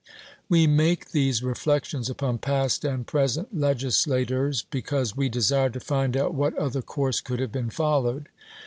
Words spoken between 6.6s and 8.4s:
course could have been followed.